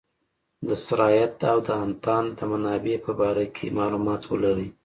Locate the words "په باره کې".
3.05-3.75